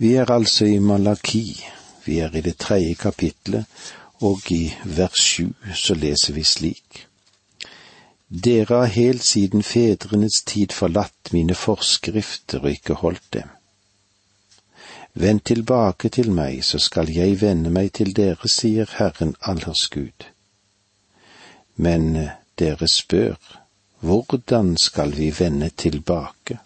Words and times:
Vi 0.00 0.14
er 0.16 0.30
altså 0.32 0.64
i 0.64 0.78
Malaki, 0.78 1.60
vi 2.06 2.18
er 2.24 2.36
i 2.36 2.40
det 2.40 2.54
tredje 2.56 2.94
kapitlet, 2.96 3.66
og 4.24 4.46
i 4.48 4.70
vers 4.84 5.20
sju 5.20 5.50
så 5.76 5.92
leser 5.94 6.32
vi 6.32 6.44
slik. 6.44 7.02
Dere 8.30 8.78
har 8.78 8.94
helt 8.94 9.24
siden 9.24 9.62
fedrenes 9.62 10.38
tid 10.46 10.72
forlatt 10.72 11.32
mine 11.36 11.54
forskrifter 11.54 12.64
og 12.64 12.70
ikke 12.70 12.96
holdt 13.02 13.28
dem. 13.36 13.52
Vend 15.12 15.44
tilbake 15.44 16.08
til 16.08 16.32
meg, 16.32 16.64
så 16.64 16.80
skal 16.80 17.12
jeg 17.12 17.36
vende 17.42 17.68
meg 17.68 17.92
til 18.00 18.14
dere, 18.16 18.48
sier 18.48 18.88
Herren 18.96 19.34
allers 19.42 19.84
Gud. 19.92 20.30
Men 21.76 22.08
dere 22.56 22.88
spør, 22.88 23.36
hvordan 24.00 24.76
skal 24.80 25.12
vi 25.20 25.28
vende 25.44 25.68
tilbake? 25.76 26.56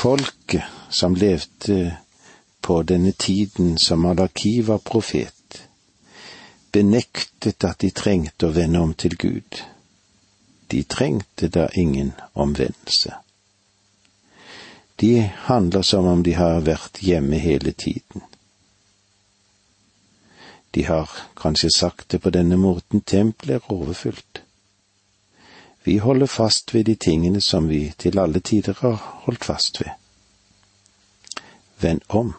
Folket 0.00 0.62
som 0.88 1.14
levde 1.14 1.96
på 2.60 2.82
denne 2.82 3.12
tiden 3.12 3.78
som 3.78 4.00
Malaki 4.00 4.62
var 4.62 4.78
profet, 4.78 5.68
benektet 6.72 7.64
at 7.68 7.82
de 7.84 7.90
trengte 7.92 8.48
å 8.48 8.54
vende 8.56 8.80
om 8.80 8.94
til 8.96 9.18
Gud. 9.20 9.60
De 10.72 10.80
trengte 10.88 11.50
da 11.52 11.66
ingen 11.76 12.14
omvendelse. 12.32 13.12
De 14.96 15.12
handler 15.50 15.84
som 15.84 16.08
om 16.08 16.24
de 16.24 16.32
har 16.40 16.64
vært 16.64 17.02
hjemme 17.04 17.36
hele 17.36 17.76
tiden. 17.76 18.24
De 20.70 20.88
har 20.88 21.12
kanskje 21.36 21.74
sagt 21.76 22.08
det 22.08 22.24
på 22.24 22.32
denne 22.32 22.56
måten, 22.56 23.04
tempelet 23.04 23.60
er 23.60 23.72
overfylt. 23.76 24.46
Vi 25.84 25.96
holder 25.98 26.26
fast 26.26 26.74
ved 26.74 26.84
de 26.84 26.94
tingene 26.94 27.40
som 27.40 27.68
vi 27.68 27.92
til 27.98 28.18
alle 28.18 28.40
tider 28.40 28.74
har 28.80 28.96
holdt 29.24 29.44
fast 29.44 29.80
ved. 29.80 29.90
Vend 31.80 32.00
om. 32.08 32.34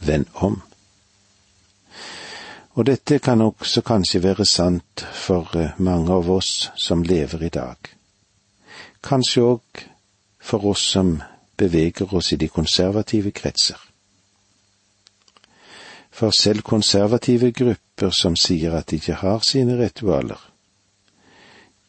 Vend 0.00 0.26
om. 0.34 0.62
Og 2.74 2.86
dette 2.86 3.18
kan 3.18 3.40
også 3.40 3.82
kanskje 3.82 4.22
være 4.22 4.44
sant 4.44 5.06
for 5.12 5.50
eh, 5.56 5.74
mange 5.78 6.12
av 6.12 6.30
oss 6.30 6.70
som 6.76 7.02
lever 7.02 7.42
i 7.42 7.48
dag. 7.48 7.76
Kanskje 9.02 9.42
òg 9.42 9.82
for 10.40 10.64
oss 10.70 10.86
som 10.94 11.18
beveger 11.56 12.14
oss 12.14 12.32
i 12.32 12.36
de 12.36 12.48
konservative 12.48 13.30
kretser. 13.30 13.78
For 16.10 16.30
selv 16.30 16.62
konservative 16.62 17.52
grupper 17.52 18.10
som 18.10 18.36
sier 18.36 18.74
at 18.76 18.90
de 18.90 18.96
ikke 18.96 19.20
har 19.20 19.44
sine 19.44 19.76
ritualer, 19.84 20.51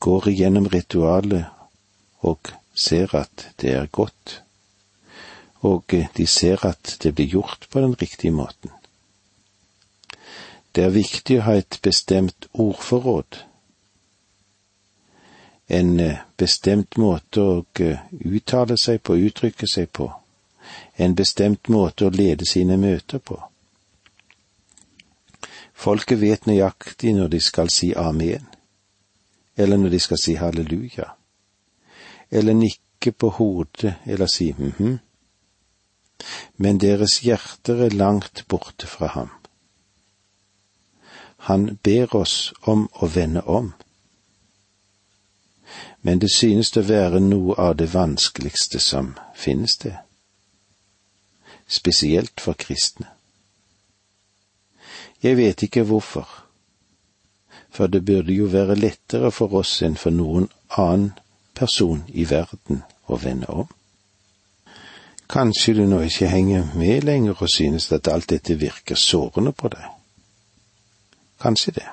går 0.03 0.27
igjennom 0.33 0.67
ritualet 0.67 1.45
og 2.27 2.49
ser 2.75 3.13
at 3.15 3.47
det 3.61 3.71
er 3.77 3.91
godt, 3.91 4.41
og 5.63 5.95
de 6.17 6.25
ser 6.27 6.65
at 6.67 6.97
det 7.03 7.13
blir 7.15 7.29
gjort 7.37 7.67
på 7.71 7.79
den 7.79 7.95
riktige 8.01 8.31
måten. 8.35 8.71
Det 10.75 10.83
er 10.83 10.95
viktig 10.95 11.37
å 11.39 11.45
ha 11.47 11.55
et 11.55 11.79
bestemt 11.85 12.49
ordforråd, 12.51 13.39
en 15.71 15.91
bestemt 16.37 16.97
måte 16.99 17.41
å 17.41 17.53
uttale 17.71 18.75
seg 18.77 18.99
på, 19.07 19.15
uttrykke 19.15 19.69
seg 19.71 19.91
på, 19.95 20.09
en 20.97 21.15
bestemt 21.15 21.71
måte 21.71 22.09
å 22.09 22.13
lede 22.13 22.47
sine 22.49 22.75
møter 22.77 23.23
på. 23.23 23.39
Folket 25.73 26.19
vet 26.19 26.49
nøyaktig 26.49 27.15
når 27.15 27.31
de 27.37 27.39
skal 27.43 27.71
si 27.71 27.93
amen, 27.95 28.43
eller 29.57 29.77
når 29.77 29.89
de 29.89 29.99
skal 29.99 30.17
si 30.17 30.33
halleluja, 30.39 31.09
eller 32.31 32.53
nikke 32.53 33.11
på 33.11 33.29
hodet 33.29 33.95
eller 34.05 34.27
si 34.31 34.51
hm-hm, 34.51 34.97
men 36.55 36.79
deres 36.79 37.19
hjerter 37.25 37.85
er 37.85 37.95
langt 37.97 38.45
borte 38.47 38.87
fra 38.87 39.07
ham. 39.07 39.31
Han 41.49 41.77
ber 41.83 42.15
oss 42.15 42.53
om 42.61 42.85
å 42.93 43.09
vende 43.11 43.41
om. 43.41 43.73
Men 46.01 46.19
det 46.19 46.29
synes 46.31 46.71
å 46.77 46.83
være 46.87 47.19
noe 47.19 47.57
av 47.59 47.75
det 47.79 47.89
vanskeligste 47.93 48.79
som 48.79 49.13
finnes 49.35 49.75
det, 49.83 49.97
spesielt 51.67 52.39
for 52.43 52.55
kristne. 52.59 53.09
Jeg 55.23 55.37
vet 55.39 55.63
ikke 55.63 55.85
hvorfor, 55.87 56.27
for 57.73 57.87
det 57.87 58.05
burde 58.05 58.33
jo 58.33 58.45
være 58.45 58.77
lettere 58.77 59.31
for 59.31 59.53
oss 59.59 59.81
enn 59.81 59.97
for 59.97 60.13
noen 60.13 60.49
annen 60.77 61.13
person 61.57 62.03
i 62.13 62.25
verden 62.29 62.83
å 63.09 63.17
vende 63.17 63.49
om. 63.49 63.67
Kanskje 65.33 65.73
du 65.73 65.85
nå 65.89 66.03
ikke 66.05 66.29
henger 66.29 66.69
med 66.77 67.07
lenger 67.07 67.39
og 67.41 67.49
synes 67.49 67.89
at 67.91 68.07
alt 68.11 68.29
dette 68.29 68.59
virker 68.61 68.99
sårende 68.99 69.53
på 69.57 69.71
deg. 69.73 69.85
Kanskje 71.41 71.73
det. 71.79 71.89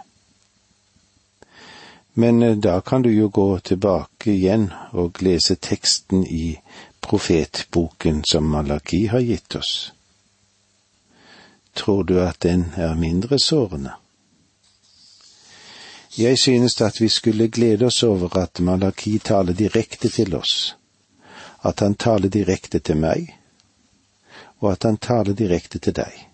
Men 2.20 2.42
eh, 2.42 2.56
da 2.56 2.80
kan 2.80 3.02
du 3.02 3.10
jo 3.10 3.28
gå 3.28 3.58
tilbake 3.58 4.34
igjen 4.34 4.68
og 4.92 5.22
lese 5.24 5.56
teksten 5.56 6.26
i 6.26 6.58
profetboken 7.00 8.20
som 8.28 8.50
Malaki 8.50 9.06
har 9.06 9.24
gitt 9.24 9.56
oss. 9.56 9.72
Tror 11.72 12.04
du 12.04 12.18
at 12.20 12.42
den 12.42 12.72
er 12.76 12.94
mindre 12.94 13.38
sårende? 13.38 13.99
Jeg 16.18 16.38
synes 16.38 16.80
at 16.80 17.00
vi 17.00 17.08
skulle 17.08 17.48
glede 17.48 17.86
oss 17.86 18.02
over 18.02 18.36
at 18.36 18.60
Malaki 18.60 19.18
taler 19.18 19.52
direkte 19.52 20.08
til 20.08 20.34
oss, 20.34 20.76
at 21.64 21.80
han 21.80 21.94
taler 21.94 22.28
direkte 22.28 22.78
til 22.78 22.96
meg, 22.96 23.36
og 24.58 24.72
at 24.72 24.82
han 24.82 24.96
taler 24.96 25.32
direkte 25.32 25.78
til 25.78 25.94
deg. 25.94 26.26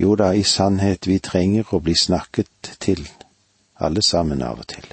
Jo 0.00 0.14
da, 0.16 0.30
i 0.32 0.42
sannhet, 0.42 1.06
vi 1.06 1.18
trenger 1.18 1.74
å 1.74 1.80
bli 1.84 1.94
snakket 1.94 2.72
til, 2.80 3.04
alle 3.76 4.02
sammen 4.02 4.42
av 4.42 4.64
og 4.64 4.66
til. 4.72 4.86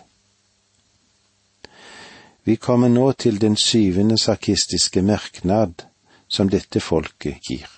Vi 2.43 2.55
kommer 2.55 2.91
nå 2.91 3.11
til 3.11 3.39
den 3.39 3.55
syvende 3.55 4.17
sarkistiske 4.19 5.01
merknad 5.01 5.87
som 6.27 6.49
dette 6.49 6.79
folket 6.79 7.39
gir. 7.49 7.71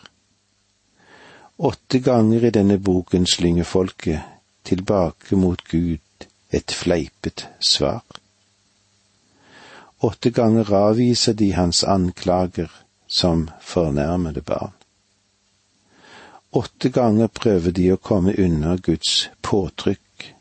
Åtte 1.57 1.99
ganger 1.99 2.45
i 2.45 2.53
denne 2.53 2.77
boken 2.81 3.25
slynger 3.29 3.63
folket 3.63 4.38
tilbake 4.63 5.35
mot 5.35 5.63
Gud 5.69 6.27
et 6.49 6.71
fleipet 6.71 7.47
svar. 7.59 8.03
Åtte 9.99 10.31
ganger 10.31 10.73
avviser 10.73 11.33
de 11.33 11.51
hans 11.53 11.83
anklager 11.83 12.71
som 13.07 13.49
fornærmede 13.61 14.41
barn. 14.41 14.73
Åtte 16.51 16.89
ganger 16.89 17.27
prøver 17.27 17.71
de 17.71 17.91
å 17.93 17.97
komme 18.01 18.33
unna 18.37 18.77
Guds 18.77 19.29
påtrykk 19.45 20.31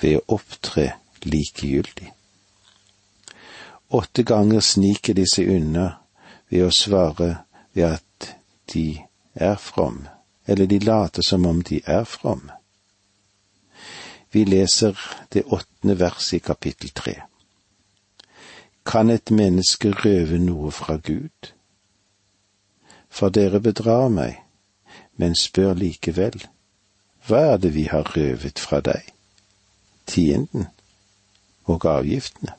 ved 0.00 0.20
å 0.20 0.36
opptre 0.38 0.86
likegyldig. 1.26 2.12
Åtte 3.90 4.22
ganger 4.22 4.64
sniker 4.64 5.18
de 5.18 5.26
seg 5.28 5.50
unna 5.56 5.90
ved 6.48 6.64
å 6.68 6.72
svare 6.72 7.32
ved 7.74 7.98
at 7.98 8.30
de 8.72 9.02
er 9.34 9.58
fromme 9.60 10.08
eller 10.46 10.66
de 10.66 10.78
later 10.78 11.22
som 11.22 11.46
om 11.46 11.60
de 11.62 11.82
er 11.86 12.04
fromme. 12.04 12.59
Vi 14.32 14.44
leser 14.44 14.98
det 15.32 15.42
åttende 15.42 15.98
verset 15.98 16.32
i 16.32 16.38
kapittel 16.38 16.90
tre. 16.90 17.14
Kan 18.86 19.10
et 19.10 19.30
menneske 19.30 19.90
røve 19.90 20.38
noe 20.38 20.70
fra 20.70 20.96
Gud? 20.96 21.52
For 23.10 23.28
dere 23.28 23.60
bedrar 23.60 24.08
meg, 24.08 24.38
men 25.16 25.34
spør 25.34 25.74
likevel, 25.74 26.38
hva 27.26 27.40
er 27.54 27.58
det 27.62 27.74
vi 27.74 27.84
har 27.90 28.06
røvet 28.16 28.58
fra 28.58 28.80
deg? 28.80 29.02
Tienden 30.06 30.70
og 31.66 31.84
avgiftene. 31.86 32.54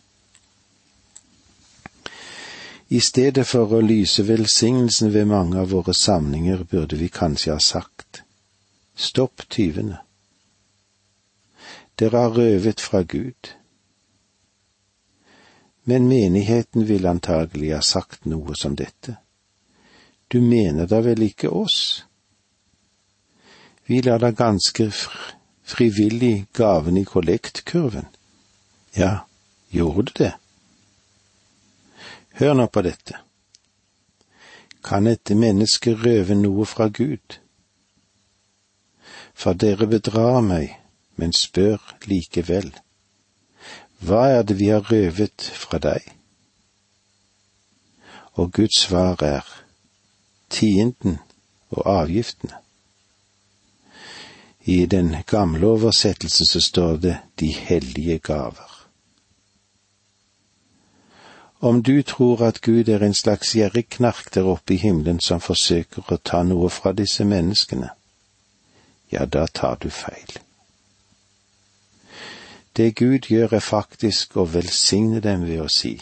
I 2.92 3.00
stedet 3.00 3.48
for 3.48 3.72
å 3.72 3.80
lyse 3.80 4.24
velsignelsen 4.28 5.14
ved 5.14 5.26
mange 5.32 5.60
av 5.60 5.72
våre 5.72 5.96
samlinger, 5.96 6.66
burde 6.68 7.00
vi 7.00 7.08
kanskje 7.08 7.54
ha 7.56 7.60
sagt 7.64 8.24
stopp 8.96 9.48
tyvene. 9.50 10.02
Dere 12.02 12.18
har 12.18 12.32
røvet 12.34 12.82
fra 12.82 13.04
Gud. 13.06 13.52
Men 15.84 16.08
menigheten 16.08 16.88
vil 16.90 17.06
antagelig 17.06 17.76
ha 17.76 17.82
sagt 17.86 18.26
noe 18.26 18.56
som 18.58 18.74
dette. 18.76 19.20
Du 20.34 20.40
mener 20.42 20.90
da 20.90 21.04
vel 21.06 21.22
ikke 21.22 21.52
oss? 21.54 22.08
Vi 23.86 24.02
lar 24.02 24.18
da 24.18 24.32
ganske 24.32 24.90
frivillig 25.62 26.48
gaven 26.58 26.98
i 26.98 27.06
kollektkurven. 27.06 28.10
Ja, 28.98 29.28
gjorde 29.70 30.08
du 30.10 30.12
det? 30.24 30.34
Hør 32.42 32.58
nå 32.58 32.68
på 32.68 32.82
dette. 32.82 33.22
Kan 34.82 35.08
et 35.08 35.38
menneske 35.38 35.94
røve 35.94 36.34
noe 36.34 36.66
fra 36.66 36.90
Gud? 36.90 37.38
For 39.34 39.54
dere 39.54 39.86
bedrar 39.86 40.42
meg, 40.42 40.81
men 41.16 41.34
spør 41.34 41.78
likevel. 42.06 42.72
Hva 44.02 44.26
er 44.38 44.42
det 44.44 44.58
vi 44.60 44.72
har 44.74 44.92
røvet 44.92 45.52
fra 45.54 45.78
deg? 45.78 46.02
og 48.34 48.52
Guds 48.52 48.80
svar 48.80 49.24
er 49.24 49.64
tienden 50.50 51.20
og 51.70 52.02
avgiftene. 52.02 52.54
I 54.62 54.86
den 54.86 55.16
gamle 55.28 55.68
oversettelsen 55.68 56.46
så 56.46 56.62
står 56.62 56.98
det 56.98 57.18
de 57.40 57.54
hellige 57.54 58.20
gaver. 58.20 58.78
Om 61.60 61.84
du 61.84 62.02
tror 62.02 62.42
at 62.42 62.62
Gud 62.62 62.88
er 62.88 63.04
en 63.04 63.14
slags 63.14 63.52
gjerrigknark 63.56 64.34
der 64.34 64.44
oppe 64.44 64.74
i 64.74 64.78
himmelen 64.78 65.20
som 65.20 65.42
forsøker 65.42 66.06
å 66.10 66.18
ta 66.18 66.44
noe 66.44 66.70
fra 66.70 66.92
disse 66.92 67.26
menneskene, 67.26 67.90
ja, 69.12 69.26
da 69.26 69.46
tar 69.46 69.76
du 69.76 69.90
feil. 69.90 70.40
Det 72.78 72.96
Gud 72.96 73.28
gjør 73.28 73.54
er 73.58 73.60
faktisk 73.60 74.38
å 74.38 74.46
velsigne 74.48 75.20
dem 75.20 75.44
ved 75.48 75.62
å 75.62 75.68
si, 75.68 75.98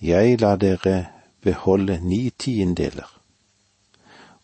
Jeg 0.00 0.40
lar 0.40 0.56
dere 0.56 1.06
beholde 1.44 1.98
ni 2.00 2.30
tiendeler, 2.30 3.08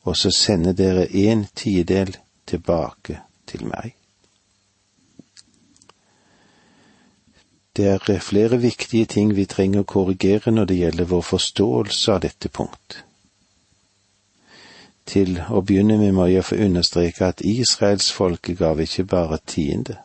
og 0.05 0.17
så 0.17 0.31
sender 0.31 0.73
dere 0.73 1.07
en 1.09 1.47
tiendedel 1.55 2.17
tilbake 2.47 3.21
til 3.47 3.65
meg. 3.67 3.95
Det 7.77 7.87
er 7.87 8.21
flere 8.21 8.57
viktige 8.61 9.05
ting 9.05 9.35
vi 9.37 9.45
trenger 9.45 9.83
å 9.85 9.89
korrigere 9.89 10.53
når 10.53 10.65
det 10.65 10.77
gjelder 10.77 11.11
vår 11.11 11.25
forståelse 11.31 12.13
av 12.13 12.23
dette 12.25 12.49
punkt. 12.49 13.03
Til 15.07 15.37
å 15.53 15.61
begynne 15.61 15.99
med 16.01 16.15
må 16.17 16.27
jeg 16.33 16.45
få 16.45 16.57
understreke 16.65 17.29
at 17.29 17.45
Israels 17.45 18.09
folke 18.13 18.55
gav 18.57 18.81
ikke 18.81 19.05
bare 19.05 19.39
tiende, 19.45 19.99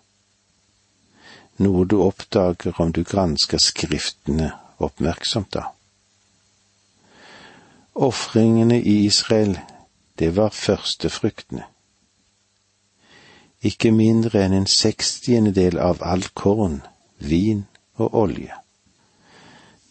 noe 1.62 1.86
du 1.86 1.98
oppdager 2.02 2.82
om 2.82 2.92
du 2.92 3.04
gransker 3.04 3.62
Skriftene 3.62 4.52
oppmerksomt 4.82 5.54
da. 5.54 5.68
Ofringene 7.94 8.80
i 8.80 9.04
Israel, 9.06 9.60
det 10.20 10.34
var 10.38 10.56
førstefruktene 10.56 11.68
ikke 13.62 13.92
mindre 13.94 14.42
enn 14.46 14.56
en 14.58 14.70
sekstiendedel 14.70 15.78
av 15.80 16.02
all 16.02 16.26
korn, 16.34 16.82
vin 17.20 17.66
og 18.02 18.16
olje. 18.24 18.56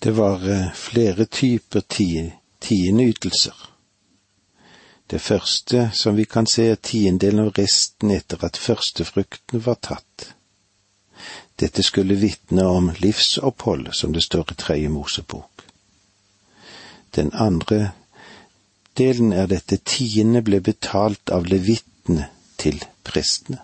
Det 0.02 0.14
var 0.16 0.42
eh, 0.48 0.70
flere 0.74 1.26
typer 1.30 1.84
tiendeytelser. 1.90 3.66
Det 5.10 5.20
første 5.20 5.90
som 5.94 6.16
vi 6.16 6.24
kan 6.24 6.46
se, 6.46 6.70
er 6.70 6.82
tiendedelen 6.82 7.46
av 7.46 7.54
resten 7.58 8.10
etter 8.14 8.42
at 8.46 8.58
førstefruktene 8.58 9.62
var 9.66 9.78
tatt. 9.82 10.30
Dette 11.60 11.82
skulle 11.82 12.14
vitne 12.14 12.64
om 12.66 12.92
livsopphold, 12.98 13.92
som 13.92 14.12
det 14.12 14.22
står 14.22 14.52
i 14.52 14.54
Tredje 14.54 14.88
Mosebok. 14.88 15.62
Den 17.14 17.32
andre 17.34 17.90
delen 18.96 19.32
er 19.32 19.46
dette 19.46 19.76
tiende 19.76 20.40
ble 20.42 20.60
betalt 20.64 21.30
av 21.30 21.44
levittene 21.52 22.30
til 22.56 22.80
prestene, 23.04 23.60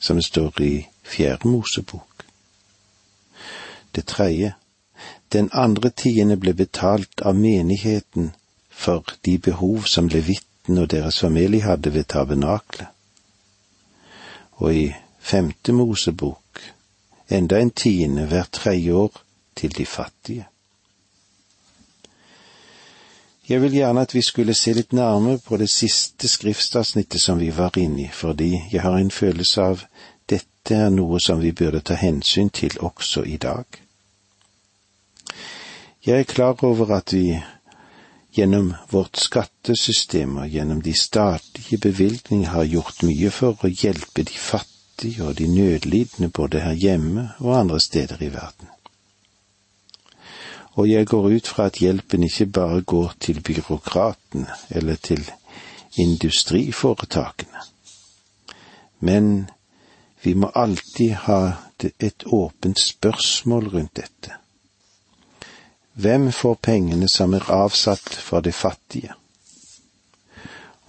som 0.00 0.16
det 0.16 0.24
står 0.24 0.60
i 0.64 0.74
Fjerde 1.04 1.48
Mosebok. 1.48 2.24
Det 3.94 4.06
tredje, 4.06 4.54
den 5.32 5.50
andre 5.52 5.90
tiende 5.90 6.36
ble 6.36 6.54
betalt 6.54 7.20
av 7.20 7.36
menigheten 7.36 8.32
for 8.70 9.04
de 9.24 9.38
behov 9.38 9.84
som 9.84 10.08
levittene 10.08 10.86
og 10.86 10.90
deres 10.90 11.20
familie 11.20 11.66
hadde 11.66 11.92
ved 11.94 12.08
tabernaklet. 12.08 12.88
Og 14.60 14.74
i 14.74 14.86
Femte 15.20 15.72
Mosebok 15.72 16.49
enda 17.30 17.60
en 17.60 17.70
tiende 17.70 18.26
hvert 18.26 18.52
tredje 18.52 18.92
år 18.92 19.20
til 19.56 19.76
de 19.76 19.86
fattige. 19.86 20.46
Jeg 23.48 23.62
vil 23.62 23.72
gjerne 23.72 24.00
at 24.00 24.14
vi 24.14 24.22
skulle 24.22 24.54
se 24.54 24.72
litt 24.72 24.92
nærmere 24.92 25.40
på 25.42 25.56
det 25.58 25.66
siste 25.70 26.28
skriftsavsnittet 26.28 27.20
som 27.20 27.40
vi 27.40 27.50
var 27.56 27.78
inne 27.78 28.04
i, 28.04 28.08
fordi 28.12 28.62
jeg 28.72 28.82
har 28.82 28.98
en 28.98 29.10
følelse 29.10 29.62
av 29.62 29.82
dette 30.30 30.74
er 30.74 30.90
noe 30.94 31.18
som 31.20 31.40
vi 31.42 31.50
burde 31.52 31.80
ta 31.80 31.96
hensyn 31.98 32.50
til 32.54 32.78
også 32.78 33.24
i 33.26 33.36
dag. 33.42 33.64
Jeg 36.06 36.20
er 36.20 36.30
klar 36.30 36.64
over 36.64 36.94
at 36.94 37.12
vi 37.12 37.40
gjennom 38.32 38.74
vårt 38.90 39.18
skattesystem 39.18 40.36
og 40.38 40.48
gjennom 40.48 40.82
de 40.82 40.94
statlige 40.94 41.78
bevilgninger 41.78 42.54
har 42.54 42.70
gjort 42.70 43.02
mye 43.02 43.30
for 43.34 43.58
å 43.58 43.74
hjelpe 43.82 44.22
de 44.22 44.38
fattige 44.38 44.69
og 45.20 45.38
de 45.38 45.46
nødlidende 45.46 46.28
både 46.28 46.60
her 46.60 46.72
hjemme 46.72 47.30
og 47.38 47.58
andre 47.60 47.80
steder 47.80 48.22
i 48.22 48.32
verden 48.32 48.68
og 50.80 50.90
jeg 50.90 51.06
går 51.06 51.28
ut 51.36 51.46
fra 51.46 51.66
at 51.66 51.78
hjelpen 51.82 52.22
ikke 52.22 52.46
bare 52.46 52.82
går 52.82 53.14
til 53.20 53.42
byråkratene 53.42 54.46
eller 54.70 54.94
til 54.96 55.30
industriforetakene. 55.98 57.58
Men 59.00 59.50
vi 60.22 60.34
må 60.34 60.50
alltid 60.54 61.10
ha 61.10 61.52
et 62.00 62.24
åpent 62.26 62.80
spørsmål 62.80 63.68
rundt 63.68 63.96
dette. 63.96 64.36
Hvem 65.92 66.32
får 66.32 66.54
pengene 66.62 67.08
som 67.08 67.34
er 67.34 67.50
avsatt 67.50 68.14
for 68.14 68.40
de 68.40 68.52
fattige? 68.52 69.12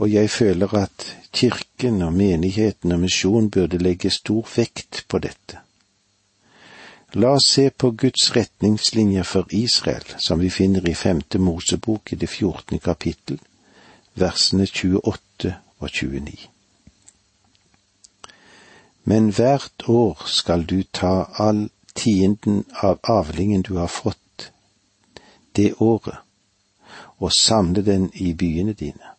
Og 0.02 0.10
jeg 0.10 0.30
føler 0.34 0.74
at 0.74 1.04
kirken 1.34 2.02
og 2.02 2.14
menigheten 2.14 2.92
og 2.92 3.00
misjon 3.00 3.52
burde 3.52 3.78
legge 3.78 4.10
stor 4.10 4.48
vekt 4.56 5.06
på 5.08 5.20
dette. 5.22 5.60
La 7.14 7.36
oss 7.36 7.52
se 7.54 7.68
på 7.70 7.92
Guds 7.92 8.32
retningslinjer 8.36 9.24
for 9.28 9.46
Israel, 9.54 10.06
som 10.18 10.40
vi 10.40 10.50
finner 10.50 10.88
i 10.90 10.94
femte 10.96 11.40
Mosebok 11.40 12.14
i 12.14 12.16
det 12.16 12.30
fjortende 12.30 12.80
kapittel, 12.80 13.38
versene 14.16 14.66
28 14.66 15.54
og 15.80 15.90
29. 15.90 16.38
Men 19.04 19.30
hvert 19.30 19.86
år 19.88 20.24
skal 20.26 20.66
du 20.66 20.82
ta 20.84 21.14
all 21.38 21.68
tienden 21.96 22.64
av 22.82 23.00
avlingen 23.04 23.62
du 23.62 23.76
har 23.78 23.92
fått 23.92 24.52
det 25.56 25.74
året, 25.78 26.18
og 27.20 27.34
samle 27.34 27.86
den 27.86 28.10
i 28.14 28.34
byene 28.34 28.74
dine. 28.74 29.11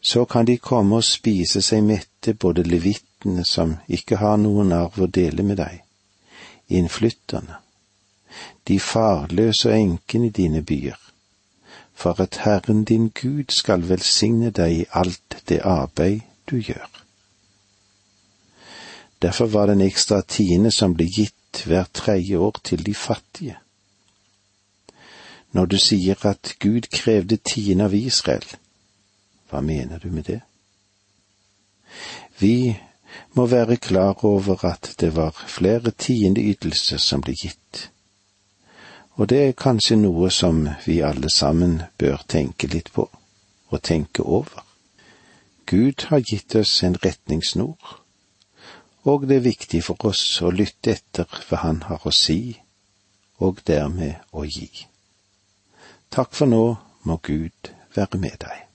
Så 0.00 0.24
kan 0.24 0.46
de 0.46 0.56
komme 0.58 0.96
og 0.96 1.04
spise 1.04 1.62
seg 1.62 1.84
mette, 1.84 2.34
både 2.34 2.64
levittene 2.64 3.44
som 3.44 3.76
ikke 3.88 4.16
har 4.16 4.38
noen 4.40 4.72
arv 4.72 4.96
å 5.04 5.06
dele 5.06 5.44
med 5.44 5.60
deg, 5.60 5.82
innflytterne, 6.68 7.58
de 8.64 8.78
farløse 8.80 9.68
og 9.68 9.76
enkene 9.76 10.30
i 10.30 10.36
dine 10.40 10.62
byer, 10.62 10.96
for 11.92 12.20
at 12.24 12.40
Herren 12.46 12.84
din 12.88 13.10
Gud 13.14 13.52
skal 13.52 13.84
velsigne 13.88 14.50
deg 14.56 14.78
i 14.78 14.86
alt 14.96 15.42
det 15.48 15.60
arbeid 15.64 16.24
du 16.48 16.56
gjør. 16.56 16.88
Derfor 19.22 19.46
var 19.46 19.66
det 19.66 19.72
en 19.72 19.84
ekstra 19.84 20.22
tiende 20.22 20.70
som 20.72 20.94
ble 20.96 21.04
gitt 21.04 21.64
hvert 21.66 21.92
tredje 21.92 22.38
år 22.38 22.56
til 22.64 22.86
de 22.86 22.94
fattige. 22.94 23.58
Når 25.52 25.66
du 25.66 25.76
sier 25.82 26.26
at 26.26 26.54
Gud 26.60 26.88
krevde 26.94 27.36
tiende 27.36 27.84
av 27.84 27.94
Israel, 27.94 28.46
hva 29.50 29.60
mener 29.60 29.98
du 29.98 30.10
med 30.10 30.24
det? 30.30 30.40
Vi 32.38 32.76
må 33.34 33.46
være 33.46 33.76
klar 33.76 34.24
over 34.24 34.64
at 34.64 34.94
det 35.00 35.14
var 35.16 35.44
flere 35.46 35.90
tiendeytelser 35.90 36.98
som 36.98 37.22
ble 37.24 37.34
gitt. 37.34 37.90
Og 39.18 39.28
det 39.28 39.40
er 39.44 39.58
kanskje 39.58 39.98
noe 40.00 40.30
som 40.30 40.62
vi 40.86 41.00
alle 41.04 41.30
sammen 41.34 41.82
bør 41.98 42.22
tenke 42.28 42.70
litt 42.70 42.92
på, 42.94 43.08
og 43.70 43.82
tenke 43.82 44.22
over. 44.22 44.64
Gud 45.66 46.06
har 46.08 46.22
gitt 46.24 46.54
oss 46.56 46.82
en 46.82 46.96
retningssnor, 47.04 48.00
og 49.04 49.28
det 49.28 49.36
er 49.36 49.48
viktig 49.50 49.82
for 49.84 50.10
oss 50.10 50.24
å 50.42 50.50
lytte 50.50 50.96
etter 50.96 51.28
hva 51.48 51.62
Han 51.64 51.82
har 51.88 52.06
å 52.06 52.14
si, 52.14 52.60
og 53.40 53.60
dermed 53.66 54.16
å 54.32 54.44
gi. 54.44 54.70
Takk 56.10 56.34
for 56.34 56.50
nå, 56.50 56.64
må 57.04 57.20
Gud 57.22 57.72
være 57.94 58.18
med 58.18 58.40
deg. 58.42 58.69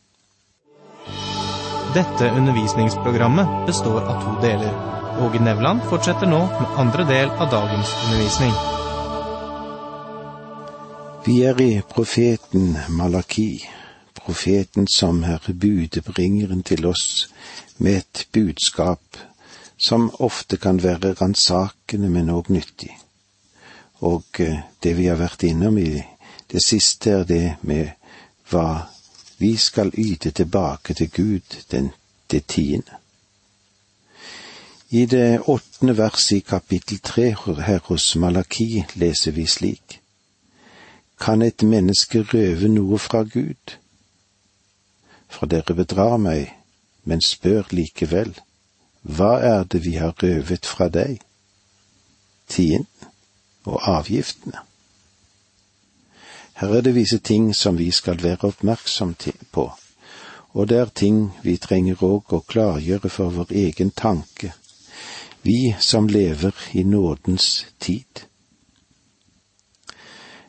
Dette 1.95 2.31
undervisningsprogrammet 2.31 3.47
består 3.65 4.01
av 4.01 4.23
to 4.23 4.41
deler. 4.47 4.73
Åge 5.23 5.39
Nevland 5.39 5.79
fortsetter 5.89 6.27
nå 6.27 6.39
med 6.39 6.73
andre 6.77 7.03
del 7.07 7.29
av 7.29 7.47
dagens 7.49 7.93
undervisning. 8.05 8.51
Vi 11.25 11.35
er 11.47 11.61
i 11.63 11.81
profeten 11.87 12.73
Malaki, 12.89 13.63
profeten 14.13 14.89
som 14.91 15.21
er 15.23 15.39
budbringeren 15.47 16.65
til 16.67 16.83
oss 16.85 17.29
med 17.77 18.01
et 18.01 18.25
budskap 18.35 19.21
som 19.77 20.09
ofte 20.19 20.59
kan 20.59 20.81
være 20.83 21.13
ransakende, 21.21 22.09
men 22.09 22.33
òg 22.35 22.51
nyttig. 22.51 22.91
Og 24.03 24.43
eh, 24.43 24.59
det 24.83 24.97
vi 24.99 25.07
har 25.07 25.23
vært 25.23 25.47
innom 25.47 25.79
i 25.79 26.03
det 26.51 26.65
siste, 26.67 27.21
er 27.21 27.23
det 27.23 27.55
med 27.63 27.95
hva 28.51 28.94
vi 29.37 29.55
skal 29.57 29.91
yte 29.97 30.31
tilbake 30.31 30.93
til 30.93 31.09
Gud 31.11 31.63
den 31.71 31.91
det 32.31 32.45
tiende. 32.47 32.91
I 34.89 35.05
det 35.05 35.41
åttende 35.47 35.97
verset 35.97 36.37
i 36.37 36.39
kapittel 36.39 36.99
tre 36.99 37.35
her 37.65 37.79
hos 37.83 38.15
Malaki 38.15 38.83
leser 38.95 39.31
vi 39.31 39.45
slik. 39.45 40.01
kan 41.19 41.41
et 41.41 41.63
menneske 41.63 42.21
røve 42.21 42.67
noe 42.67 42.99
fra 42.99 43.23
Gud? 43.23 43.77
For 45.29 45.45
dere 45.45 45.75
bedrar 45.75 46.17
meg, 46.17 46.51
men 47.03 47.21
spør 47.21 47.71
likevel, 47.71 48.35
hva 49.01 49.37
er 49.39 49.63
det 49.63 49.83
vi 49.85 49.95
har 49.95 50.15
røvet 50.23 50.65
fra 50.65 50.89
deg? 50.89 51.21
Tienden 52.49 53.11
og 53.65 53.79
avgiftene. 53.89 54.59
Her 56.55 56.77
er 56.77 56.81
det 56.81 56.95
visse 56.95 57.17
ting 57.19 57.55
som 57.55 57.77
vi 57.77 57.89
skal 57.91 58.23
være 58.23 58.47
oppmerksom 58.47 59.15
på, 59.51 59.71
og 60.53 60.69
det 60.69 60.77
er 60.77 60.93
ting 60.95 61.17
vi 61.43 61.57
trenger 61.57 62.03
òg 62.03 62.31
å 62.31 62.39
klargjøre 62.47 63.11
for 63.11 63.33
vår 63.35 63.51
egen 63.51 63.91
tanke, 63.91 64.53
vi 65.43 65.75
som 65.79 66.07
lever 66.07 66.55
i 66.73 66.83
nådens 66.83 67.65
tid. 67.79 68.23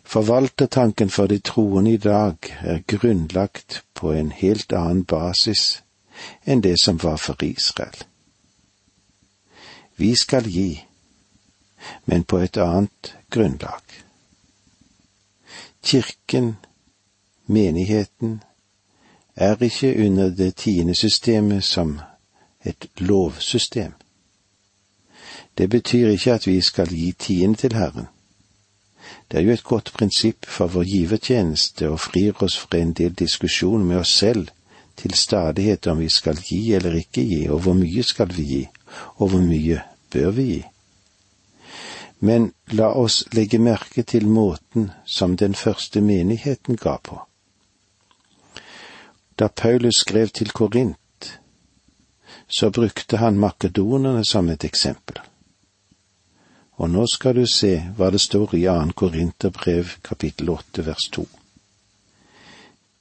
Forvaltertanken 0.06 1.10
for 1.10 1.26
de 1.26 1.40
troende 1.42 1.92
i 1.92 1.98
dag 1.98 2.36
er 2.62 2.84
grunnlagt 2.86 3.82
på 3.94 4.14
en 4.14 4.30
helt 4.30 4.72
annen 4.72 5.02
basis 5.04 5.82
enn 6.46 6.62
det 6.62 6.78
som 6.80 7.02
var 7.02 7.18
for 7.18 7.42
Israel. 7.42 7.98
Vi 9.96 10.14
skal 10.14 10.46
gi, 10.46 10.84
men 12.04 12.25
på 12.25 12.38
et 12.38 12.56
annet 12.56 13.16
grunnlag. 13.30 14.05
Kirken, 15.87 16.57
menigheten, 17.47 18.43
er 19.37 19.62
ikke 19.62 20.07
under 20.07 20.35
det 20.35 20.57
tiende 20.57 20.95
systemet 20.95 21.64
som 21.64 22.00
et 22.64 22.88
lovsystem. 22.99 23.93
Det 25.59 25.71
betyr 25.71 26.09
ikke 26.09 26.33
at 26.33 26.47
vi 26.47 26.61
skal 26.61 26.88
gi 26.88 27.12
tiende 27.12 27.55
til 27.55 27.73
Herren. 27.73 28.07
Det 29.31 29.38
er 29.38 29.43
jo 29.43 29.52
et 29.52 29.64
godt 29.64 29.93
prinsipp 29.95 30.47
for 30.47 30.66
vår 30.66 30.83
givertjeneste 30.83 31.90
og 31.90 32.00
frir 32.00 32.43
oss 32.43 32.59
fra 32.59 32.78
en 32.78 32.93
del 32.93 33.14
diskusjon 33.14 33.85
med 33.85 33.97
oss 33.97 34.19
selv 34.19 34.49
til 34.97 35.14
stadighet 35.14 35.87
om 35.87 35.99
vi 35.99 36.09
skal 36.09 36.43
gi 36.43 36.73
eller 36.73 36.99
ikke 36.99 37.23
gi, 37.23 37.47
og 37.49 37.61
hvor 37.61 37.78
mye 37.78 38.02
skal 38.02 38.37
vi 38.37 38.43
gi, 38.43 38.69
og 39.16 39.28
hvor 39.28 39.40
mye 39.40 39.83
bør 40.11 40.31
vi 40.31 40.43
gi. 40.43 40.64
Men 42.18 42.52
la 42.73 42.88
oss 42.94 43.25
legge 43.32 43.58
merke 43.58 44.02
til 44.02 44.26
måten 44.26 44.90
som 45.04 45.37
den 45.37 45.54
første 45.54 46.00
menigheten 46.00 46.76
ga 46.76 46.96
på. 46.96 47.20
Da 49.38 49.49
Paulus 49.49 50.00
skrev 50.00 50.28
til 50.28 50.50
Korint, 50.50 51.40
så 52.49 52.70
brukte 52.70 53.16
han 53.16 53.38
makedonerne 53.38 54.25
som 54.25 54.49
et 54.49 54.64
eksempel. 54.64 55.20
Og 56.76 56.90
nå 56.90 57.06
skal 57.08 57.37
du 57.37 57.46
se 57.49 57.75
hva 57.96 58.11
det 58.12 58.20
står 58.20 58.54
i 58.56 58.66
annen 58.68 58.92
Korinterbrev 58.92 59.96
kapittel 60.04 60.50
åtte 60.52 60.85
vers 60.87 61.08
to. 61.12 61.26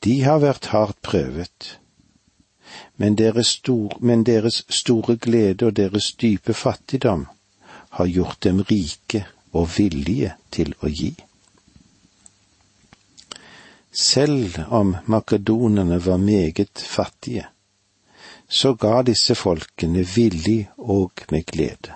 De 0.03 0.21
har 0.23 0.39
vært 0.43 0.69
hardt 0.71 1.01
prøvet, 1.01 1.79
men 2.97 3.15
deres, 3.15 3.47
stor, 3.59 3.97
men 3.99 4.23
deres 4.23 4.63
store 4.69 5.15
glede 5.15 5.65
og 5.65 5.75
deres 5.75 6.11
dype 6.21 6.53
fattigdom 6.53 7.27
har 7.95 8.05
gjort 8.05 8.43
dem 8.43 8.61
rike 8.67 9.25
og 9.55 9.69
villige 9.77 10.33
til 10.51 10.73
å 10.83 10.89
gi. 10.91 11.13
Selv 13.95 14.57
om 14.67 14.97
makedonerne 15.07 16.01
var 16.03 16.17
meget 16.19 16.81
fattige, 16.83 17.45
så 18.47 18.73
ga 18.73 18.99
disse 19.07 19.35
folkene 19.35 20.03
villig 20.15 20.65
og 20.77 21.23
med 21.31 21.45
glede. 21.47 21.95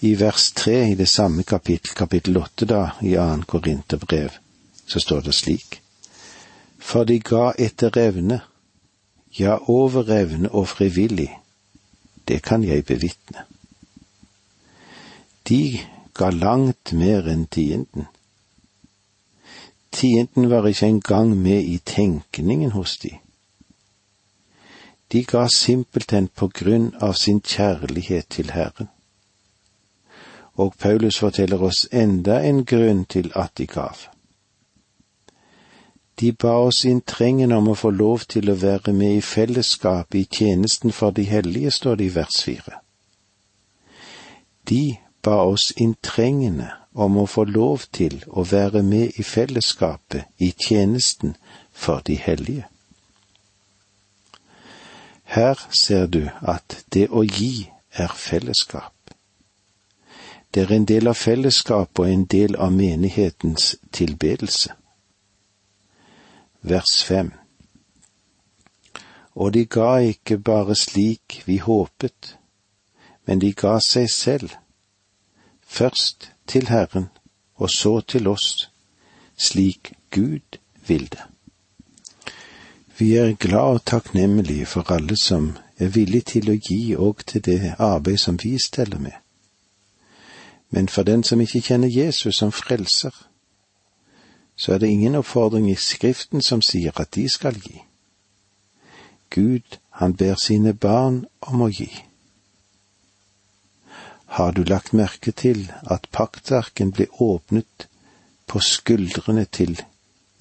I 0.00 0.14
vers 0.20 0.52
tre 0.52 0.76
i 0.92 0.94
det 0.94 1.08
samme 1.08 1.42
kapittel, 1.42 1.96
kapittel 1.98 2.38
åtte 2.38 2.68
da, 2.70 2.84
i 3.02 3.16
annen 3.18 3.42
Korinterbrev, 3.42 4.38
så 4.86 5.02
står 5.02 5.26
det 5.26 5.34
slik. 5.34 5.80
For 6.78 7.04
de 7.04 7.18
ga 7.18 7.50
etter 7.58 7.98
evne, 7.98 8.38
ja, 9.34 9.58
over 9.66 10.14
evne 10.14 10.54
og 10.54 10.68
frivillig, 10.68 11.32
det 12.28 12.42
kan 12.46 12.62
jeg 12.62 12.86
bevitne. 12.86 13.48
De 15.48 15.80
ga 16.14 16.30
langt 16.30 16.92
mer 16.92 17.28
enn 17.28 17.46
tienden. 17.46 18.08
Tienden 19.90 20.50
var 20.50 20.66
ikke 20.66 20.86
engang 20.86 21.36
med 21.36 21.62
i 21.62 21.78
tenkningen 21.78 22.74
hos 22.74 22.98
de. 22.98 23.14
De 25.12 25.24
ga 25.24 25.46
simpelthen 25.54 26.28
på 26.28 26.48
grunn 26.48 26.92
av 27.00 27.14
sin 27.14 27.40
kjærlighet 27.40 28.28
til 28.28 28.50
Herren 28.50 28.90
og 30.56 30.74
Paulus 30.78 31.18
forteller 31.18 31.62
oss 31.62 31.86
enda 31.92 32.40
en 32.48 32.64
grunn 32.64 33.04
til 33.04 33.32
at 33.36 33.52
de 33.58 33.66
gav. 33.66 33.96
De 36.20 36.32
ba 36.32 36.54
oss 36.64 36.84
inntrengende 36.88 37.56
om 37.56 37.68
å 37.68 37.76
få 37.76 37.90
lov 37.92 38.24
til 38.32 38.48
å 38.50 38.56
være 38.56 38.92
med 38.96 39.18
i 39.18 39.24
fellesskapet 39.24 40.20
i 40.20 40.28
tjenesten 40.38 40.92
for 40.92 41.12
de 41.12 41.26
hellige, 41.28 41.70
står 41.70 42.00
det 42.00 42.06
i 42.06 42.14
vers 42.14 42.38
fire. 42.44 42.80
De 44.68 44.96
ba 45.26 45.42
oss 45.50 45.72
inntrengende 45.76 46.70
om 46.94 47.18
å 47.18 47.26
få 47.26 47.44
lov 47.50 47.88
til 47.92 48.20
å 48.28 48.44
være 48.46 48.82
med 48.86 49.18
i 49.18 49.22
fellesskapet 49.26 50.30
i 50.38 50.52
tjenesten 50.54 51.34
for 51.72 52.00
de 52.06 52.14
hellige. 52.14 52.68
Her 55.26 55.58
ser 55.70 56.06
du 56.06 56.28
at 56.40 56.84
det 56.94 57.08
å 57.10 57.24
gi 57.26 57.66
er 57.92 58.12
fellesskap. 58.14 58.94
Det 60.54 60.62
er 60.62 60.72
en 60.76 60.86
del 60.88 61.10
av 61.10 61.18
fellesskapet 61.18 61.98
og 62.04 62.10
en 62.10 62.24
del 62.24 62.54
av 62.56 62.72
menighetens 62.72 63.74
tilbedelse. 63.92 64.76
Vers 66.62 67.02
fem. 67.04 67.32
Og 69.34 69.52
de 69.52 69.66
ga 69.66 69.98
ikke 69.98 70.38
bare 70.38 70.78
slik 70.78 71.42
vi 71.46 71.58
håpet, 71.58 72.36
men 73.26 73.42
de 73.42 73.52
ga 73.52 73.74
seg 73.84 74.08
selv, 74.10 74.54
først 75.76 76.32
til 76.46 76.68
Herren 76.68 77.08
og 77.54 77.70
så 77.70 78.00
til 78.00 78.26
oss, 78.26 78.70
slik 79.36 79.92
Gud 80.10 80.58
vil 80.86 81.12
det. 81.12 81.22
Vi 82.98 83.14
er 83.14 83.34
glad 83.34 83.60
og 83.60 83.84
takknemlige 83.84 84.66
for 84.66 84.92
alle 84.92 85.16
som 85.16 85.56
er 85.78 85.88
villige 85.88 86.20
til 86.32 86.50
å 86.50 86.56
gi 86.56 86.96
òg 86.96 87.26
til 87.26 87.44
det 87.44 87.74
arbeid 87.78 88.16
som 88.16 88.38
vi 88.42 88.56
steller 88.58 88.98
med. 88.98 89.12
Men 90.70 90.88
for 90.88 91.02
den 91.02 91.24
som 91.24 91.40
ikke 91.40 91.60
kjenner 91.60 91.88
Jesus 91.88 92.36
som 92.36 92.52
frelser, 92.52 93.12
så 94.56 94.72
er 94.72 94.78
det 94.78 94.88
ingen 94.88 95.14
oppfordring 95.14 95.70
i 95.70 95.76
Skriften 95.76 96.42
som 96.42 96.62
sier 96.62 96.96
at 97.00 97.14
de 97.14 97.28
skal 97.28 97.60
gi. 97.60 97.82
Gud, 99.30 99.78
han 99.90 100.16
ber 100.16 100.34
sine 100.34 100.72
barn 100.74 101.26
om 101.40 101.62
å 101.62 101.68
gi. 101.68 101.90
Har 104.36 104.52
du 104.52 104.64
lagt 104.64 104.92
merke 104.92 105.32
til 105.32 105.70
at 105.88 106.08
paktarken 106.12 106.90
ble 106.92 107.06
åpnet 107.24 107.86
på 108.44 108.60
skuldrene 108.60 109.46
til 109.48 109.78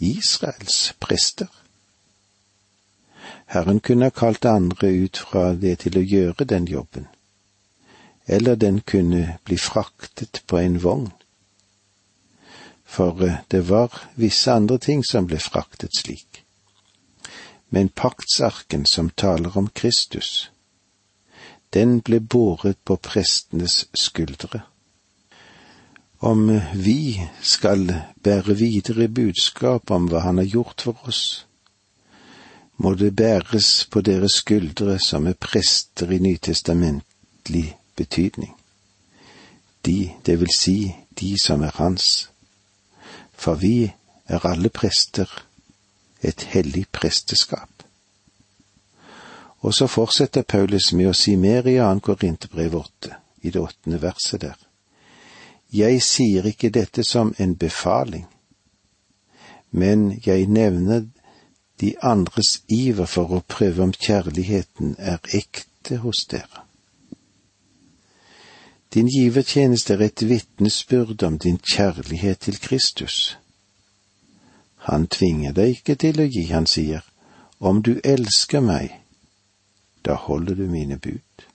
Israels 0.03 0.79
prester? 0.99 1.47
Herren 3.47 3.79
kunne 3.79 4.09
ha 4.09 4.11
kalt 4.11 4.43
andre 4.51 4.89
ut 5.05 5.21
fra 5.29 5.53
det 5.61 5.77
til 5.85 5.95
å 5.95 6.03
gjøre 6.03 6.43
den 6.43 6.67
jobben, 6.67 7.05
eller 8.27 8.59
den 8.59 8.81
kunne 8.81 9.37
bli 9.47 9.55
fraktet 9.55 10.41
på 10.43 10.59
en 10.59 10.75
vogn. 10.83 11.13
For 12.83 13.23
eh, 13.23 13.37
det 13.47 13.63
var 13.69 13.95
visse 14.19 14.51
andre 14.51 14.77
ting 14.77 15.05
som 15.07 15.31
ble 15.31 15.39
fraktet 15.39 15.95
slik. 15.95 16.43
Men 17.71 17.95
paktsarken 17.95 18.83
som 18.85 19.07
taler 19.09 19.55
om 19.57 19.71
Kristus, 19.71 20.49
den 21.73 21.99
ble 22.01 22.19
båret 22.19 22.77
på 22.85 22.95
prestenes 22.95 23.85
skuldre. 23.93 24.61
Om 26.19 26.61
vi 26.73 27.21
skal 27.41 27.91
bære 28.23 28.55
videre 28.57 29.07
budskap 29.07 29.91
om 29.91 30.07
hva 30.09 30.19
Han 30.19 30.37
har 30.37 30.45
gjort 30.45 30.81
for 30.81 31.07
oss, 31.07 31.45
må 32.77 32.93
det 32.93 33.15
bæres 33.15 33.87
på 33.91 34.01
deres 34.01 34.39
skuldre 34.41 34.99
som 34.99 35.27
er 35.27 35.33
prester 35.33 36.11
i 36.11 36.19
nytestamentlig 36.19 37.77
betydning. 37.95 38.55
De, 39.85 40.11
det 40.25 40.39
vil 40.39 40.51
si 40.57 40.95
de 41.19 41.35
som 41.39 41.61
er 41.61 41.71
hans. 41.75 42.29
For 43.33 43.55
vi 43.55 43.91
er 44.27 44.45
alle 44.45 44.69
prester, 44.69 45.29
et 46.21 46.41
hellig 46.41 46.87
presteskap. 46.91 47.74
Og 49.61 49.73
så 49.73 49.87
fortsetter 49.87 50.41
Paulus 50.41 50.91
med 50.93 51.09
å 51.09 51.17
si 51.17 51.35
mer 51.35 51.67
i 51.67 51.77
annen 51.79 52.03
Korinterbrev 52.03 52.75
åtte, 52.75 53.15
i 53.41 53.49
det 53.49 53.59
åttende 53.59 54.01
verset 54.01 54.41
der. 54.41 54.57
Jeg 55.73 56.01
sier 56.03 56.45
ikke 56.45 56.69
dette 56.69 57.03
som 57.03 57.33
en 57.37 57.55
befaling, 57.55 58.27
men 59.71 60.21
jeg 60.25 60.47
nevner 60.47 61.07
de 61.81 61.95
andres 62.01 62.61
iver 62.71 63.05
for 63.05 63.33
å 63.35 63.43
prøve 63.47 63.83
om 63.83 63.91
kjærligheten 63.91 64.95
er 64.99 65.19
ekte 65.35 65.97
hos 66.03 66.23
dere. 66.31 66.63
Din 68.93 69.09
givertjeneste 69.11 69.93
er 69.93 70.05
et 70.05 70.23
vitnesbyrd 70.23 71.23
om 71.23 71.39
din 71.39 71.57
kjærlighet 71.59 72.39
til 72.47 72.59
Kristus. 72.59 73.37
Han 74.87 75.07
tvinger 75.07 75.51
deg 75.51 75.79
ikke 75.79 75.95
til 75.99 76.21
å 76.21 76.27
gi, 76.29 76.45
han 76.53 76.67
sier, 76.69 77.03
om 77.59 77.81
du 77.83 77.97
elsker 78.03 78.63
meg, 78.63 78.93
da 80.05 80.13
holder 80.13 80.55
du 80.55 80.67
mine 80.69 80.97
bud. 80.97 81.45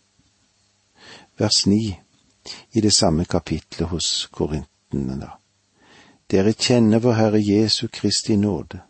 Vers 1.38 1.66
ni 1.66 2.00
i 2.72 2.80
det 2.80 2.92
samme 2.92 3.24
kapitlet 3.24 3.88
hos 3.88 4.28
korintene, 4.32 5.20
da. 5.20 5.30
Dere 6.30 6.52
kjenner 6.52 6.98
vår 6.98 7.12
Herre 7.12 7.40
Jesu 7.42 7.88
Kristi 7.88 8.36
nåde. 8.36 8.80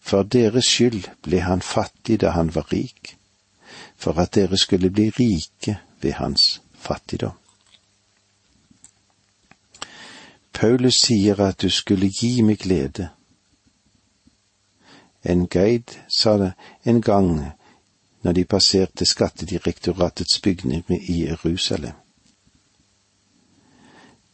For 0.00 0.22
deres 0.22 0.66
skyld 0.66 1.08
ble 1.22 1.42
han 1.44 1.60
fattig 1.62 2.20
da 2.20 2.32
han 2.34 2.54
var 2.54 2.72
rik, 2.72 3.16
for 3.96 4.18
at 4.18 4.34
dere 4.34 4.58
skulle 4.58 4.90
bli 4.90 5.10
rike 5.10 5.78
ved 6.00 6.12
hans 6.12 6.62
fattigdom. 6.74 7.36
Paulus 10.52 10.94
sier 10.94 11.40
at 11.40 11.62
du 11.62 11.70
skulle 11.70 12.08
gi 12.08 12.42
meg 12.42 12.58
glede. 12.58 13.08
En 15.24 15.46
guide 15.46 16.02
sa 16.08 16.36
det 16.38 16.52
en 16.84 17.00
gang 17.02 17.52
når 18.22 18.32
de 18.32 18.44
passerte 18.44 19.06
Skattedirektoratets 19.06 20.40
bygninger 20.40 20.98
i 21.10 21.22
Jerusalem. 21.24 21.94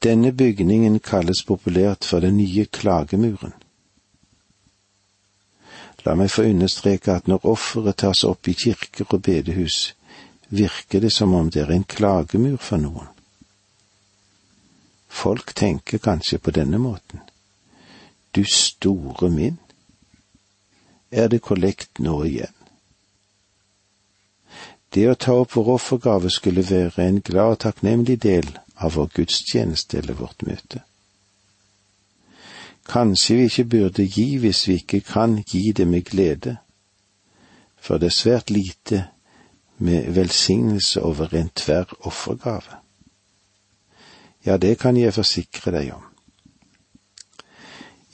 Denne 0.02 0.32
bygningen 0.32 1.00
kalles 1.00 1.42
populært 1.42 2.04
for 2.04 2.20
den 2.20 2.36
nye 2.36 2.66
klagemuren. 2.66 3.54
La 6.06 6.14
meg 6.14 6.30
få 6.30 6.44
understreke 6.46 7.12
at 7.12 7.26
når 7.28 7.46
offeret 7.50 7.98
tas 8.04 8.22
opp 8.24 8.48
i 8.48 8.54
kirker 8.54 9.08
og 9.10 9.22
bedehus, 9.22 9.94
virker 10.48 11.00
det 11.00 11.12
som 11.12 11.34
om 11.34 11.50
det 11.50 11.64
er 11.64 11.72
en 11.74 11.84
klagemur 11.84 12.56
for 12.62 12.80
noen. 12.80 13.08
Folk 15.08 15.54
tenker 15.56 15.98
kanskje 15.98 16.38
på 16.38 16.54
denne 16.54 16.78
måten. 16.78 17.20
Du 18.32 18.44
store 18.44 19.30
min, 19.30 19.58
er 21.10 21.28
det 21.28 21.42
kollekt 21.42 21.98
nå 21.98 22.22
igjen? 22.28 22.57
Det 24.98 25.04
å 25.06 25.14
ta 25.14 25.34
opp 25.38 25.52
vår 25.54 25.68
offergave 25.76 26.30
skulle 26.34 26.64
være 26.66 27.04
en 27.04 27.18
glad 27.22 27.52
og 27.52 27.58
takknemlig 27.62 28.16
del 28.24 28.48
av 28.82 28.96
vår 28.96 29.12
gudstjeneste 29.14 30.00
eller 30.00 30.16
vårt 30.18 30.40
møte. 30.42 30.80
Kanskje 32.90 33.36
vi 33.38 33.44
ikke 33.46 33.64
burde 33.74 34.06
gi 34.16 34.24
hvis 34.42 34.64
vi 34.66 34.80
ikke 34.80 35.00
kan 35.06 35.36
gi 35.46 35.70
det 35.70 35.86
med 35.86 36.02
glede, 36.08 36.56
for 37.78 38.02
det 38.02 38.10
er 38.10 38.16
svært 38.16 38.50
lite 38.50 39.04
med 39.78 40.10
velsignelse 40.18 41.04
over 41.06 41.30
en 41.30 41.52
tverr 41.54 41.94
offergave. 42.00 42.82
Ja, 44.42 44.56
det 44.56 44.80
kan 44.82 44.98
jeg 44.98 45.14
forsikre 45.14 45.76
deg 45.78 45.94
om. 45.94 46.02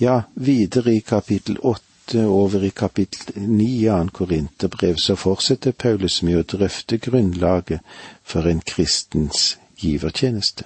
Ja, 0.05 0.21
videre 0.37 0.99
i 0.99 1.01
kapittel 1.01 1.57
åtte 1.63 1.94
over 2.15 2.63
i 2.65 2.71
kapittel 2.71 3.43
ni 3.49 3.69
i 3.81 3.89
annen 3.89 4.09
Korinterbrev 4.09 4.97
så 4.97 5.17
fortsetter 5.17 5.73
Paulus 5.73 6.23
med 6.23 6.39
å 6.39 6.47
drøfte 6.57 6.99
grunnlaget 6.99 7.81
for 8.23 8.49
en 8.51 8.61
kristens 8.61 9.57
givertjeneste. 9.81 10.65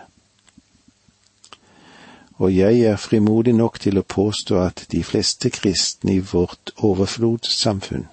Og 2.39 2.55
jeg 2.55 2.81
er 2.81 2.97
frimodig 2.97 3.55
nok 3.55 3.81
til 3.83 3.99
å 3.99 4.07
påstå 4.07 4.59
at 4.63 4.85
de 4.93 5.03
fleste 5.03 5.51
kristne 5.51 6.19
i 6.19 6.25
vårt 6.33 6.71
overflodssamfunn 6.77 8.07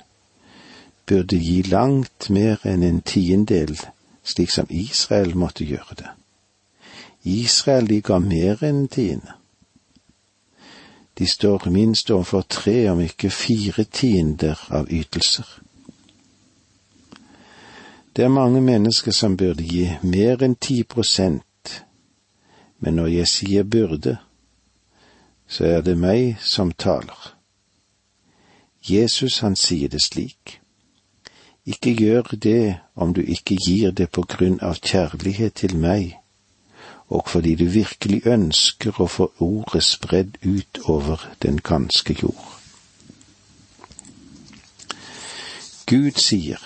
burde 1.05 1.37
gi 1.37 1.61
langt 1.69 2.29
mer 2.29 2.61
enn 2.65 2.83
en 2.83 3.01
tiendedel, 3.05 3.77
slik 4.25 4.49
som 4.53 4.69
Israel 4.69 5.35
måtte 5.37 5.65
gjøre 5.65 5.97
det. 6.01 6.13
Israel 7.25 7.89
de 7.89 8.01
ga 8.01 8.17
mer 8.19 8.63
enn 8.65 8.85
en 8.85 8.87
tiende. 8.87 9.37
De 11.17 11.27
står 11.27 11.69
minst 11.69 12.11
overfor 12.11 12.41
tre, 12.41 12.89
om 12.91 12.99
ikke 12.99 13.29
fire 13.29 13.83
tiender 13.83 14.59
av 14.69 14.91
ytelser. 14.91 15.47
Det 18.15 18.23
er 18.23 18.31
mange 18.31 18.61
mennesker 18.61 19.11
som 19.11 19.37
burde 19.37 19.63
gi 19.63 19.89
mer 20.03 20.43
enn 20.43 20.55
ti 20.55 20.83
prosent, 20.83 21.83
men 22.79 22.95
når 22.95 23.07
jeg 23.07 23.27
sier 23.27 23.63
burde, 23.63 24.17
så 25.47 25.65
er 25.65 25.81
det 25.81 25.97
meg 25.97 26.37
som 26.41 26.71
taler. 26.71 27.35
Jesus 28.89 29.39
han 29.39 29.55
sier 29.55 29.89
det 29.89 30.01
slik. 30.03 30.59
Ikke 31.65 31.95
gjør 31.95 32.35
det 32.43 32.77
om 32.95 33.13
du 33.13 33.21
ikke 33.21 33.57
gir 33.67 33.91
det 33.91 34.11
på 34.11 34.21
grunn 34.21 34.59
av 34.61 34.77
kjærlighet 34.83 35.55
til 35.63 35.77
meg, 35.77 36.13
og 37.09 37.29
fordi 37.29 37.55
du 37.55 37.65
virkelig 37.69 38.25
ønsker 38.27 39.01
å 39.01 39.07
få 39.07 39.29
ordet 39.39 39.83
spredd 39.83 40.37
ut 40.43 40.79
over 40.89 41.21
den 41.41 41.59
ganske 41.61 42.15
jord. 42.21 42.51
Gud 45.85 46.17
sier, 46.17 46.61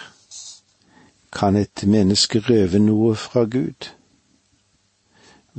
kan 1.31 1.55
et 1.59 1.83
menneske 1.83 2.39
røve 2.39 2.79
noe 2.79 3.15
fra 3.19 3.43
Gud? 3.43 3.89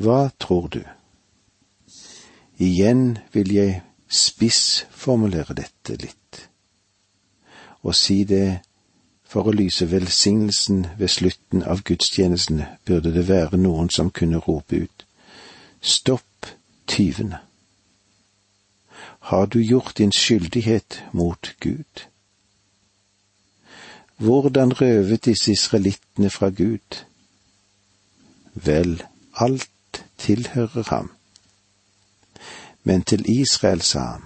Hva 0.01 0.31
tror 0.40 0.71
du? 0.73 0.81
Igjen 2.57 3.19
vil 3.33 3.53
jeg 3.53 3.83
spissformulere 4.09 5.55
dette 5.55 5.97
litt, 6.01 6.40
og 7.85 7.95
si 7.95 8.25
det 8.25 8.61
for 9.31 9.47
å 9.47 9.55
lyse 9.55 9.87
velsignelsen 9.90 10.87
ved 10.99 11.12
slutten 11.14 11.62
av 11.62 11.85
gudstjenesten 11.87 12.64
burde 12.87 13.12
det 13.14 13.29
være 13.29 13.61
noen 13.61 13.90
som 13.95 14.11
kunne 14.11 14.43
rope 14.43 14.83
ut, 14.87 15.07
Stopp 15.81 16.51
tyvene! 16.90 17.38
Har 19.31 19.47
du 19.47 19.61
gjort 19.62 19.99
din 19.99 20.12
skyldighet 20.12 21.05
mot 21.12 21.55
Gud? 21.61 22.03
Hvordan 24.16 24.73
røvet 24.81 25.25
disse 25.25 25.53
israelittene 25.53 26.31
fra 26.31 26.51
Gud? 26.51 27.05
Vel, 28.55 29.03
alt 29.35 30.05
tilhører 30.19 30.85
ham. 30.90 31.11
Men 32.85 33.03
til 33.03 33.25
Israel 33.40 33.81
sa 33.81 34.01
han, 34.01 34.25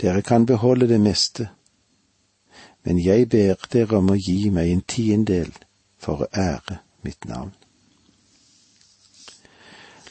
Dere 0.00 0.22
kan 0.22 0.46
beholde 0.46 0.88
det 0.88 1.00
meste, 1.00 1.50
men 2.90 2.98
jeg 2.98 3.28
ber 3.30 3.62
dere 3.72 4.00
om 4.02 4.10
å 4.10 4.18
gi 4.18 4.50
meg 4.50 4.72
en 4.72 4.82
tiendedel 4.82 5.54
for 6.02 6.26
å 6.26 6.30
ære 6.34 6.80
mitt 7.06 7.30
navn. 7.30 7.54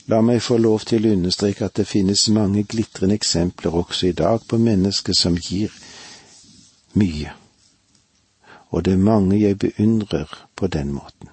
La 0.07 0.23
meg 0.25 0.39
få 0.41 0.57
lov 0.57 0.87
til 0.89 1.05
å 1.05 1.11
understreke 1.13 1.67
at 1.67 1.75
det 1.77 1.85
finnes 1.85 2.23
mange 2.33 2.63
glitrende 2.63 3.19
eksempler 3.19 3.75
også 3.83 4.09
i 4.09 4.15
dag 4.23 4.47
på 4.47 4.57
mennesker 4.57 5.13
som 5.13 5.37
gir 5.37 5.75
mye 6.97 7.35
og 8.69 8.85
det 8.85 8.93
er 8.93 9.03
mange 9.03 9.39
jeg 9.39 9.57
beundrer 9.59 10.47
på 10.55 10.67
den 10.67 10.93
måten. 10.93 11.29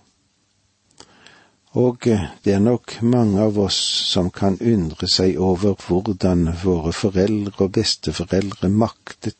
Og 1.77 2.07
det 2.45 2.53
er 2.53 2.63
nok 2.65 2.95
mange 3.03 3.43
av 3.43 3.59
oss 3.61 3.77
som 4.09 4.31
kan 4.33 4.57
undre 4.61 5.09
seg 5.13 5.37
over 5.37 5.75
hvordan 5.77 6.49
våre 6.63 6.93
foreldre 6.97 7.67
og 7.67 7.75
besteforeldre 7.77 8.71
maktet 8.73 9.37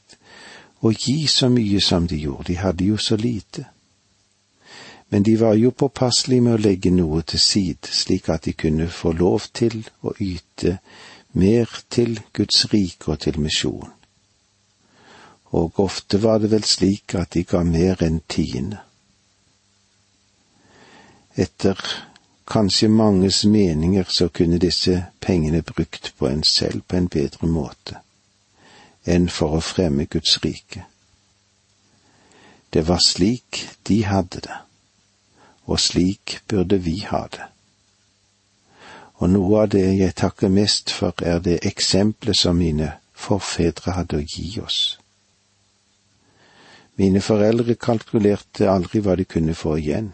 å 0.87 0.93
gi 0.93 1.27
så 1.31 1.51
mye 1.53 1.81
som 1.83 2.07
de 2.07 2.21
gjorde, 2.23 2.53
de 2.53 2.61
hadde 2.61 2.87
jo 2.93 3.01
så 3.01 3.19
lite. 3.21 3.67
Men 5.11 5.23
de 5.23 5.37
var 5.39 5.55
jo 5.55 5.71
påpasselige 5.71 6.47
med 6.47 6.57
å 6.57 6.63
legge 6.63 6.91
noe 6.95 7.23
til 7.23 7.43
side, 7.43 7.91
slik 7.91 8.31
at 8.31 8.47
de 8.47 8.57
kunne 8.59 8.89
få 8.91 9.13
lov 9.15 9.51
til 9.55 9.85
å 10.03 10.15
yte 10.19 10.79
mer 11.39 11.71
til 11.91 12.19
Guds 12.35 12.67
rike 12.73 13.13
og 13.13 13.23
til 13.23 13.39
misjon 13.41 13.93
og 15.57 15.81
ofte 15.81 16.19
var 16.23 16.39
det 16.39 16.51
vel 16.51 16.65
slik 16.65 17.15
at 17.15 17.33
de 17.35 17.45
ga 17.49 17.63
mer 17.65 18.03
enn 18.05 18.21
tiende. 18.29 18.81
Etter 21.37 21.81
kanskje 22.49 22.89
manges 22.89 23.45
meninger 23.45 24.09
så 24.09 24.29
kunne 24.29 24.59
disse 24.63 25.03
pengene 25.21 25.63
brukt 25.63 26.13
på 26.19 26.29
en 26.29 26.43
selv 26.45 26.83
på 26.89 26.97
en 26.97 27.09
bedre 27.13 27.49
måte 27.49 28.03
enn 29.07 29.29
for 29.31 29.57
å 29.57 29.63
fremme 29.65 30.07
Guds 30.11 30.39
rike. 30.45 30.85
Det 32.75 32.83
var 32.89 33.01
slik 33.01 33.63
de 33.89 34.03
hadde 34.05 34.43
det, 34.45 34.59
og 35.67 35.81
slik 35.81 36.41
burde 36.49 36.79
vi 36.83 36.99
ha 37.09 37.27
det. 37.33 37.47
Og 39.17 39.31
noe 39.33 39.63
av 39.63 39.71
det 39.73 39.87
jeg 39.97 40.15
takker 40.19 40.53
mest 40.53 40.93
for, 40.93 41.15
er 41.23 41.39
det 41.41 41.63
eksempelet 41.65 42.37
som 42.37 42.59
mine 42.61 42.91
forfedre 43.17 43.95
hadde 43.97 44.19
å 44.19 44.27
gi 44.27 44.59
oss. 44.61 44.99
Mine 47.01 47.23
foreldre 47.25 47.77
kalkulerte 47.81 48.69
aldri 48.73 49.01
hva 49.05 49.17
de 49.17 49.25
kunne 49.25 49.55
få 49.57 49.77
igjen, 49.81 50.13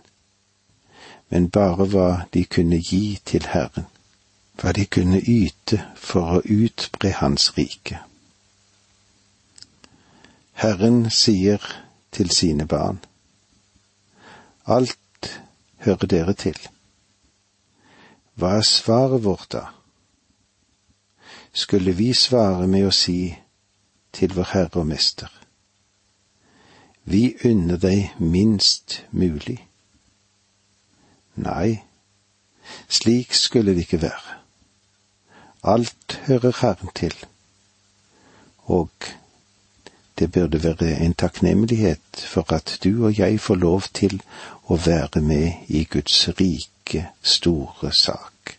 men 1.30 1.48
bare 1.48 1.88
hva 1.88 2.08
de 2.34 2.44
kunne 2.44 2.78
gi 2.78 3.18
til 3.24 3.46
Herren, 3.50 3.86
hva 4.60 4.74
de 4.76 4.86
kunne 4.86 5.18
yte 5.18 5.80
for 5.96 6.38
å 6.38 6.42
utbre 6.44 7.14
Hans 7.18 7.50
rike. 7.58 8.02
Herren 10.62 11.10
sier 11.10 11.58
til 12.12 12.30
sine 12.30 12.68
barn, 12.68 13.00
Alt 14.66 15.42
hører 15.76 16.06
dere 16.06 16.34
til, 16.38 16.58
Hva 18.38 18.50
er 18.60 18.62
svaret 18.62 19.24
vårt 19.24 19.48
da? 19.52 19.62
Skulle 21.52 21.96
vi 21.98 22.12
svare 22.14 22.68
med 22.70 22.86
å 22.86 22.92
si 22.94 23.34
til 24.14 24.36
vår 24.36 24.46
Herre 24.52 24.84
og 24.84 24.86
Mester, 24.86 25.32
vi 27.10 27.24
unner 27.44 27.80
deg 27.82 28.12
minst 28.22 29.00
mulig? 29.10 29.56
Nei, 31.34 31.82
slik 32.86 33.34
skulle 33.34 33.74
det 33.74 33.88
ikke 33.88 34.04
være. 34.06 34.38
Alt 35.74 36.20
hører 36.30 36.54
Herren 36.60 36.94
til, 36.94 37.18
og 38.70 39.10
det 40.22 40.32
burde 40.32 40.62
være 40.62 41.00
en 41.02 41.14
takknemlighet 41.14 42.26
for 42.26 42.52
at 42.54 42.78
du 42.84 43.06
og 43.06 43.18
jeg 43.18 43.40
får 43.40 43.54
lov 43.54 43.82
til 43.94 44.20
å 44.70 44.76
være 44.78 45.20
med 45.20 45.66
i 45.66 45.82
Guds 45.84 46.28
rike, 46.38 47.08
store 47.22 47.90
sak. 47.92 48.54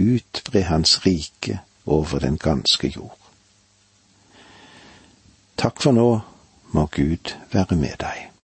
Utbre 0.00 0.62
Hans 0.64 0.96
rike 1.06 1.58
over 1.86 2.24
den 2.24 2.38
ganske 2.40 2.88
jord. 2.88 3.18
Takk 5.60 5.82
for 5.84 5.92
nå, 5.92 6.08
må 6.72 6.86
Gud 6.96 7.36
være 7.52 7.76
med 7.76 8.00
deg. 8.00 8.33